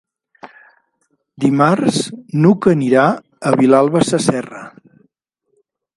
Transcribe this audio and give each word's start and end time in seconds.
Dimarts 1.45 1.99
n'Hug 2.45 2.69
anirà 2.73 3.05
a 3.51 3.53
Vilalba 3.61 4.05
Sasserra. 4.13 4.65